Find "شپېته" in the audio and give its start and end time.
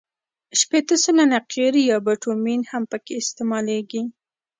0.59-0.95